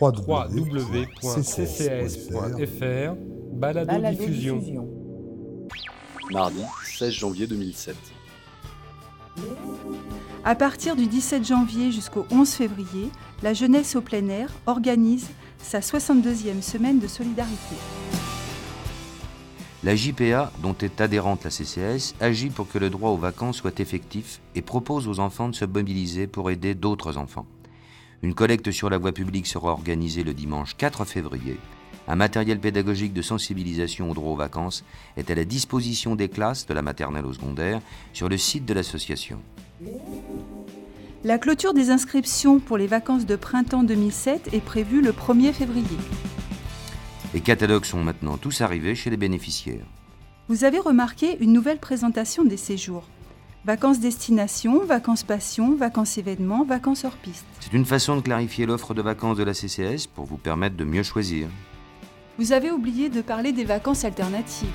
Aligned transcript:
www.ccs.fr 0.00 1.16
Balado 3.52 4.10
diffusion. 4.10 4.60
Mardi 6.30 6.60
16 6.84 7.12
janvier 7.12 7.46
2007. 7.46 7.96
À 10.44 10.54
partir 10.54 10.94
du 10.94 11.06
17 11.06 11.44
janvier 11.44 11.90
jusqu'au 11.90 12.26
11 12.30 12.48
février, 12.48 13.10
la 13.42 13.54
jeunesse 13.54 13.96
au 13.96 14.00
plein 14.00 14.28
air 14.28 14.50
organise 14.66 15.28
sa 15.58 15.80
62e 15.80 16.62
semaine 16.62 17.00
de 17.00 17.08
solidarité. 17.08 17.74
La 19.84 19.96
JPA, 19.96 20.52
dont 20.62 20.76
est 20.80 21.00
adhérente 21.00 21.44
la 21.44 21.50
CCS, 21.50 22.14
agit 22.20 22.50
pour 22.50 22.68
que 22.68 22.78
le 22.78 22.90
droit 22.90 23.10
aux 23.10 23.16
vacances 23.16 23.56
soit 23.58 23.80
effectif 23.80 24.40
et 24.54 24.62
propose 24.62 25.08
aux 25.08 25.18
enfants 25.20 25.48
de 25.48 25.54
se 25.54 25.64
mobiliser 25.64 26.26
pour 26.26 26.50
aider 26.50 26.74
d'autres 26.74 27.16
enfants. 27.16 27.46
Une 28.22 28.34
collecte 28.34 28.72
sur 28.72 28.90
la 28.90 28.98
voie 28.98 29.12
publique 29.12 29.46
sera 29.46 29.70
organisée 29.70 30.24
le 30.24 30.34
dimanche 30.34 30.76
4 30.76 31.04
février. 31.04 31.56
Un 32.08 32.16
matériel 32.16 32.58
pédagogique 32.58 33.12
de 33.12 33.22
sensibilisation 33.22 34.10
au 34.10 34.14
droit 34.14 34.32
aux 34.32 34.36
vacances 34.36 34.84
est 35.16 35.30
à 35.30 35.36
la 35.36 35.44
disposition 35.44 36.16
des 36.16 36.28
classes 36.28 36.66
de 36.66 36.74
la 36.74 36.82
maternelle 36.82 37.26
au 37.26 37.32
secondaire 37.32 37.80
sur 38.12 38.28
le 38.28 38.36
site 38.36 38.64
de 38.64 38.74
l'association. 38.74 39.40
La 41.22 41.38
clôture 41.38 41.74
des 41.74 41.90
inscriptions 41.90 42.58
pour 42.58 42.76
les 42.76 42.86
vacances 42.88 43.26
de 43.26 43.36
printemps 43.36 43.84
2007 43.84 44.52
est 44.52 44.64
prévue 44.64 45.00
le 45.00 45.12
1er 45.12 45.52
février. 45.52 45.98
Les 47.34 47.40
catalogues 47.40 47.84
sont 47.84 48.02
maintenant 48.02 48.36
tous 48.36 48.62
arrivés 48.62 48.94
chez 48.94 49.10
les 49.10 49.16
bénéficiaires. 49.16 49.86
Vous 50.48 50.64
avez 50.64 50.78
remarqué 50.78 51.36
une 51.40 51.52
nouvelle 51.52 51.78
présentation 51.78 52.42
des 52.44 52.56
séjours. 52.56 53.06
Vacances 53.68 54.00
destination, 54.00 54.82
vacances 54.86 55.24
passion, 55.24 55.76
vacances 55.76 56.16
événements, 56.16 56.64
vacances 56.64 57.04
hors 57.04 57.18
piste. 57.18 57.44
C'est 57.60 57.74
une 57.74 57.84
façon 57.84 58.16
de 58.16 58.22
clarifier 58.22 58.64
l'offre 58.64 58.94
de 58.94 59.02
vacances 59.02 59.36
de 59.36 59.44
la 59.44 59.52
CCS 59.52 60.06
pour 60.06 60.24
vous 60.24 60.38
permettre 60.38 60.74
de 60.74 60.84
mieux 60.84 61.02
choisir. 61.02 61.48
Vous 62.38 62.52
avez 62.52 62.70
oublié 62.70 63.10
de 63.10 63.20
parler 63.20 63.52
des 63.52 63.64
vacances 63.64 64.06
alternatives. 64.06 64.70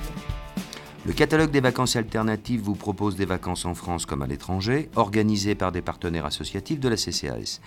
Le 1.04 1.12
catalogue 1.12 1.50
des 1.50 1.58
vacances 1.58 1.96
alternatives 1.96 2.60
vous 2.60 2.76
propose 2.76 3.16
des 3.16 3.24
vacances 3.24 3.64
en 3.64 3.74
France 3.74 4.06
comme 4.06 4.22
à 4.22 4.28
l'étranger, 4.28 4.88
organisées 4.94 5.56
par 5.56 5.72
des 5.72 5.82
partenaires 5.82 6.26
associatifs 6.26 6.78
de 6.78 6.88
la 6.88 6.96
CCAS. 6.96 7.58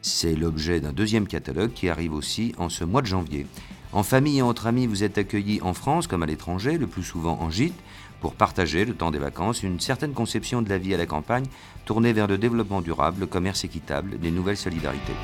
C'est 0.00 0.36
l'objet 0.36 0.78
d'un 0.78 0.92
deuxième 0.92 1.26
catalogue 1.26 1.72
qui 1.72 1.88
arrive 1.88 2.14
aussi 2.14 2.54
en 2.56 2.68
ce 2.68 2.84
mois 2.84 3.02
de 3.02 3.08
janvier. 3.08 3.46
En 3.92 4.02
famille 4.02 4.38
et 4.38 4.42
entre 4.42 4.66
amis, 4.66 4.86
vous 4.86 5.02
êtes 5.02 5.16
accueillis 5.16 5.60
en 5.62 5.72
France 5.72 6.06
comme 6.06 6.22
à 6.22 6.26
l'étranger, 6.26 6.76
le 6.76 6.86
plus 6.86 7.02
souvent 7.02 7.38
en 7.40 7.50
gîte, 7.50 7.78
pour 8.20 8.34
partager 8.34 8.84
le 8.84 8.94
temps 8.94 9.10
des 9.10 9.18
vacances 9.18 9.62
une 9.62 9.80
certaine 9.80 10.12
conception 10.12 10.60
de 10.60 10.68
la 10.68 10.78
vie 10.78 10.94
à 10.94 10.98
la 10.98 11.06
campagne 11.06 11.46
tournée 11.84 12.12
vers 12.12 12.26
le 12.26 12.36
développement 12.36 12.80
durable, 12.80 13.20
le 13.20 13.26
commerce 13.26 13.64
équitable, 13.64 14.18
les 14.20 14.30
nouvelles 14.30 14.56
solidarités. 14.56 15.14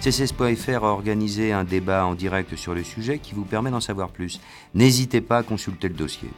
CCS.fr 0.00 0.84
a 0.84 0.92
organisé 0.92 1.52
un 1.52 1.64
débat 1.64 2.06
en 2.06 2.14
direct 2.14 2.56
sur 2.56 2.74
le 2.74 2.82
sujet 2.82 3.18
qui 3.18 3.34
vous 3.34 3.44
permet 3.44 3.70
d'en 3.70 3.80
savoir 3.80 4.10
plus. 4.10 4.40
N'hésitez 4.74 5.20
pas 5.20 5.38
à 5.38 5.42
consulter 5.42 5.88
le 5.88 5.94
dossier. 5.94 6.30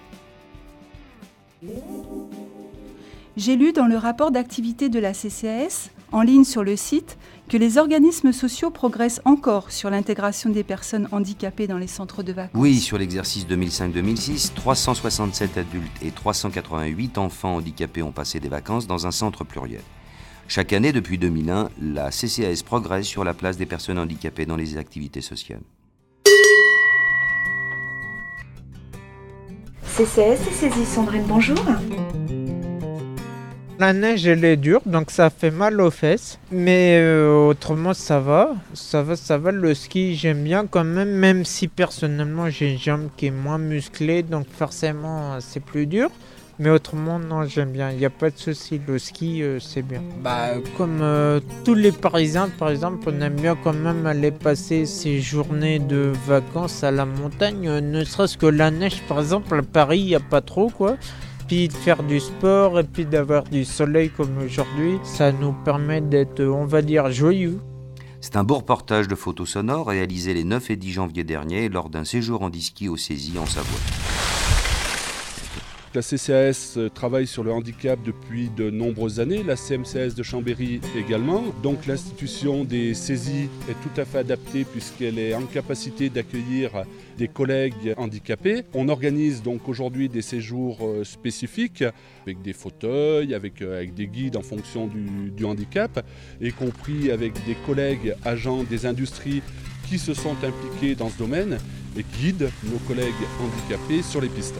J'ai 3.37 3.55
lu 3.55 3.73
dans 3.73 3.87
le 3.87 3.97
rapport 3.97 4.33
d'activité 4.33 4.89
de 4.89 4.99
la 4.99 5.13
CCAS, 5.13 5.91
en 6.11 6.23
ligne 6.23 6.45
sur 6.45 6.65
le 6.65 6.75
site, 6.75 7.17
que 7.49 7.57
les 7.57 7.79
organismes 7.79 8.33
sociaux 8.33 8.71
progressent 8.71 9.21
encore 9.25 9.71
sur 9.71 9.89
l'intégration 9.89 10.51
des 10.51 10.65
personnes 10.65 11.09
handicapées 11.13 11.69
dans 11.69 11.79
les 11.79 11.87
centres 11.87 12.25
de 12.25 12.33
vacances. 12.33 12.61
Oui, 12.61 12.81
sur 12.81 12.99
l'exercice 12.99 13.47
2005-2006, 13.47 14.55
367 14.55 15.59
adultes 15.59 16.03
et 16.03 16.11
388 16.11 17.19
enfants 17.19 17.57
handicapés 17.57 18.03
ont 18.03 18.13
passé 18.13 18.41
des 18.41 18.49
vacances 18.49 18.89
dans 18.89 19.07
un 19.07 19.13
centre 19.13 19.45
pluriel. 19.45 19.83
Chaque 20.49 20.73
année 20.73 20.91
depuis 20.91 21.17
2001, 21.17 21.69
la 21.81 22.11
CCAS 22.11 22.65
progresse 22.65 23.07
sur 23.07 23.23
la 23.23 23.35
place 23.35 23.57
des 23.57 23.67
personnes 23.67 23.99
handicapées 24.01 24.47
dans 24.47 24.57
les 24.57 24.77
activités 24.77 25.21
sociales. 25.21 25.63
CCS 29.85 30.39
saisie 30.53 30.85
Sandrine, 30.85 31.25
bonjour. 31.29 31.59
La 33.81 33.95
neige, 33.95 34.27
elle 34.27 34.45
est 34.45 34.59
dure, 34.59 34.83
donc 34.85 35.11
ça 35.11 35.31
fait 35.31 35.51
mal 35.51 35.81
aux 35.81 35.91
fesses. 35.91 36.39
Mais 36.53 36.99
euh, 37.01 37.47
autrement, 37.47 37.95
ça 37.95 38.21
va. 38.21 38.51
Ça 38.75 39.03
va, 39.03 39.17
ça 39.17 39.39
va. 39.39 39.53
Le 39.53 39.73
ski, 39.73 40.17
j'aime 40.17 40.45
bien 40.45 40.67
quand 40.67 40.85
même, 40.85 41.09
même 41.09 41.47
si 41.47 41.67
personnellement, 41.67 42.51
j'ai 42.51 42.73
une 42.73 42.79
jambe 42.79 43.09
qui 43.17 43.29
est 43.29 43.31
moins 43.31 43.57
musclée, 43.57 44.23
donc 44.23 44.45
forcément, 44.51 45.39
c'est 45.41 45.61
plus 45.61 45.87
dur. 45.87 46.11
Mais 46.59 46.69
autrement, 46.69 47.19
non, 47.19 47.45
j'aime 47.47 47.73
bien. 47.73 47.91
Il 47.91 47.97
n'y 47.97 48.05
a 48.05 48.11
pas 48.11 48.29
de 48.29 48.37
souci. 48.37 48.79
Le 48.87 48.99
ski, 48.99 49.43
euh, 49.43 49.59
c'est 49.61 49.81
bien. 49.81 50.03
Bah, 50.23 50.49
comme 50.77 51.01
euh, 51.01 51.41
tous 51.65 51.73
les 51.75 51.91
Parisiens, 51.91 52.51
par 52.51 52.69
exemple, 52.69 53.11
on 53.11 53.19
aime 53.23 53.37
bien 53.37 53.57
quand 53.65 53.73
même 53.73 54.05
aller 54.05 54.31
passer 54.31 54.85
ces 54.85 55.23
journées 55.23 55.79
de 55.79 56.13
vacances 56.27 56.85
à 56.85 56.91
la 56.91 57.07
montagne. 57.07 57.81
ne 57.81 58.05
serait-ce 58.05 58.37
que 58.37 58.45
la 58.45 58.71
neige, 58.71 59.01
par 59.09 59.21
exemple, 59.21 59.59
à 59.59 59.63
Paris, 59.63 60.01
il 60.01 60.07
n'y 60.09 60.15
a 60.15 60.21
pas 60.21 60.43
trop, 60.43 60.69
quoi 60.69 60.99
puis 61.51 61.67
de 61.67 61.73
faire 61.73 62.05
du 62.05 62.21
sport 62.21 62.79
et 62.79 62.85
puis 62.85 63.05
d'avoir 63.05 63.43
du 63.43 63.65
soleil 63.65 64.11
comme 64.11 64.39
aujourd'hui, 64.39 65.01
ça 65.03 65.33
nous 65.33 65.53
permet 65.65 66.01
d'être, 66.01 66.45
on 66.45 66.65
va 66.65 66.81
dire, 66.81 67.11
joyeux. 67.11 67.59
C'est 68.21 68.37
un 68.37 68.45
beau 68.45 68.59
reportage 68.59 69.09
de 69.09 69.17
photos 69.17 69.49
sonores 69.49 69.89
réalisé 69.89 70.33
les 70.33 70.45
9 70.45 70.71
et 70.71 70.77
10 70.77 70.93
janvier 70.93 71.25
dernier 71.25 71.69
lors 71.69 71.91
d'un 71.91 72.05
séjour 72.05 72.43
en 72.43 72.51
disque 72.51 72.85
au 72.89 72.97
Saisie 72.97 73.37
en 73.37 73.47
Savoie. 73.47 74.30
La 75.93 76.03
CCAS 76.03 76.79
travaille 76.95 77.27
sur 77.27 77.43
le 77.43 77.51
handicap 77.53 77.99
depuis 78.05 78.49
de 78.49 78.71
nombreuses 78.71 79.19
années, 79.19 79.43
la 79.43 79.57
CMCS 79.57 80.15
de 80.15 80.23
Chambéry 80.23 80.81
également. 80.97 81.43
Donc 81.65 81.89
l'institution 81.89 82.63
des 82.63 82.95
saisies 82.95 83.49
est 83.69 83.75
tout 83.83 84.01
à 84.01 84.05
fait 84.05 84.19
adaptée 84.19 84.65
puisqu'elle 84.65 85.19
est 85.19 85.35
en 85.35 85.43
capacité 85.43 86.09
d'accueillir 86.09 86.85
des 87.19 87.27
collègues 87.27 87.95
handicapés. 87.97 88.63
On 88.73 88.89
organise 88.89 89.43
donc 89.43 89.69
aujourd'hui 89.69 90.09
des 90.09 90.23
séjours 90.23 90.79
euh, 90.83 91.03
spécifiques 91.03 91.83
avec 92.23 92.41
des 92.41 92.53
fauteuils, 92.53 93.35
avec, 93.35 93.61
euh, 93.61 93.79
avec 93.79 93.93
des 93.93 94.07
guides 94.07 94.37
en 94.37 94.43
fonction 94.43 94.87
du, 94.87 95.33
du 95.33 95.45
handicap, 95.45 96.07
y 96.41 96.53
compris 96.53 97.11
avec 97.11 97.33
des 97.47 97.57
collègues 97.67 98.15
agents 98.25 98.63
des 98.63 98.87
industries 98.87 99.43
qui 99.89 99.99
se 99.99 100.15
sont 100.15 100.37
impliqués 100.45 100.95
dans 100.95 101.09
ce 101.09 101.19
domaine 101.19 101.59
et 101.99 102.05
guident 102.21 102.49
nos 102.63 102.79
collègues 102.87 103.13
handicapés 103.43 104.03
sur 104.03 104.21
les 104.21 104.29
pistes. 104.29 104.55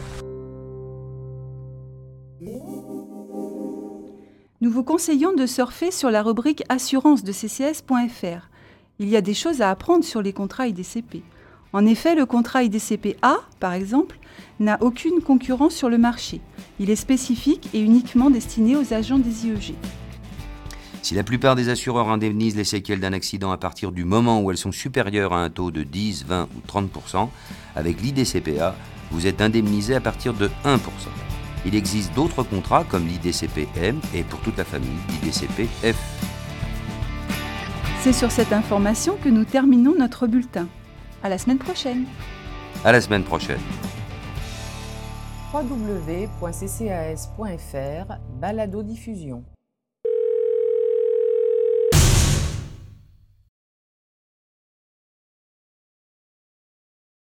Nous 4.61 4.71
vous 4.71 4.83
conseillons 4.83 5.33
de 5.35 5.45
surfer 5.45 5.91
sur 5.91 6.09
la 6.09 6.23
rubrique 6.23 6.63
assurance 6.69 7.23
de 7.23 7.31
ccs.fr. 7.31 8.49
Il 8.97 9.09
y 9.09 9.15
a 9.15 9.21
des 9.21 9.35
choses 9.35 9.61
à 9.61 9.69
apprendre 9.69 10.03
sur 10.03 10.23
les 10.23 10.33
contrats 10.33 10.67
IDCP. 10.67 11.21
En 11.73 11.85
effet, 11.85 12.15
le 12.15 12.25
contrat 12.25 12.63
IDCP 12.63 13.17
A, 13.21 13.37
par 13.59 13.73
exemple, 13.73 14.17
n'a 14.59 14.77
aucune 14.81 15.21
concurrence 15.21 15.75
sur 15.75 15.89
le 15.89 15.99
marché. 15.99 16.41
Il 16.79 16.89
est 16.89 16.95
spécifique 16.95 17.69
et 17.73 17.79
uniquement 17.79 18.31
destiné 18.31 18.75
aux 18.75 18.91
agents 18.91 19.19
des 19.19 19.47
IEG. 19.47 19.75
Si 21.03 21.13
la 21.13 21.23
plupart 21.23 21.55
des 21.55 21.69
assureurs 21.69 22.09
indemnisent 22.09 22.55
les 22.55 22.63
séquelles 22.63 22.99
d'un 22.99 23.13
accident 23.13 23.51
à 23.51 23.57
partir 23.57 23.91
du 23.91 24.03
moment 24.03 24.41
où 24.41 24.49
elles 24.49 24.57
sont 24.57 24.71
supérieures 24.71 25.33
à 25.33 25.43
un 25.43 25.49
taux 25.49 25.71
de 25.71 25.83
10, 25.83 26.25
20 26.25 26.49
ou 26.55 26.61
30 26.65 26.89
avec 27.75 28.01
l'IDCPA, 28.01 28.75
vous 29.11 29.27
êtes 29.27 29.41
indemnisé 29.41 29.95
à 29.95 30.01
partir 30.01 30.33
de 30.33 30.49
1 30.65 30.79
il 31.65 31.75
existe 31.75 32.13
d'autres 32.13 32.43
contrats 32.43 32.83
comme 32.83 33.07
l'IDCP-M 33.07 33.99
et 34.13 34.23
pour 34.23 34.39
toute 34.41 34.57
la 34.57 34.63
famille 34.63 34.89
l'IDCP-F. 35.09 35.95
C'est 38.01 38.13
sur 38.13 38.31
cette 38.31 38.51
information 38.51 39.15
que 39.23 39.29
nous 39.29 39.45
terminons 39.45 39.93
notre 39.97 40.25
bulletin. 40.25 40.67
À 41.23 41.29
la 41.29 41.37
semaine 41.37 41.59
prochaine. 41.59 42.05
À 42.83 42.91
la 42.91 42.99
semaine 42.99 43.23
prochaine. 43.23 43.59
www.ccas.fr 45.53 46.39
Balado 48.39 48.81
diffusion 48.81 49.43